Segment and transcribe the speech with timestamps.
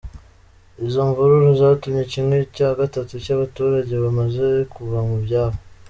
[0.85, 5.57] Izo mvururu zatumye kimwe cya gatatu cy’abaturage bamaze kuva mu byabo.